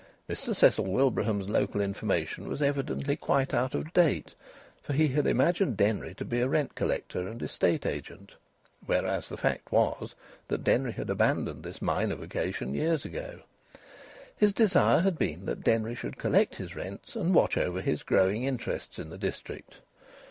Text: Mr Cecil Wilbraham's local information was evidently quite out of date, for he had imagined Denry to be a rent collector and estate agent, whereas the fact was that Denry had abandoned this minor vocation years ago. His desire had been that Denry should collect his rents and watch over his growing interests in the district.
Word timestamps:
Mr 0.27 0.55
Cecil 0.55 0.85
Wilbraham's 0.87 1.47
local 1.47 1.79
information 1.79 2.49
was 2.49 2.59
evidently 2.59 3.15
quite 3.15 3.53
out 3.53 3.75
of 3.75 3.93
date, 3.93 4.33
for 4.81 4.93
he 4.93 5.09
had 5.09 5.27
imagined 5.27 5.77
Denry 5.77 6.15
to 6.15 6.25
be 6.25 6.39
a 6.41 6.47
rent 6.49 6.73
collector 6.73 7.27
and 7.27 7.39
estate 7.39 7.85
agent, 7.85 8.35
whereas 8.83 9.29
the 9.29 9.37
fact 9.37 9.71
was 9.71 10.15
that 10.47 10.63
Denry 10.63 10.93
had 10.93 11.11
abandoned 11.11 11.61
this 11.61 11.83
minor 11.83 12.15
vocation 12.15 12.73
years 12.73 13.05
ago. 13.05 13.41
His 14.35 14.53
desire 14.53 15.01
had 15.01 15.19
been 15.19 15.45
that 15.45 15.63
Denry 15.63 15.93
should 15.93 16.17
collect 16.17 16.55
his 16.55 16.75
rents 16.75 17.15
and 17.15 17.35
watch 17.35 17.55
over 17.55 17.79
his 17.79 18.01
growing 18.01 18.43
interests 18.43 18.97
in 18.97 19.09
the 19.11 19.19
district. 19.19 19.81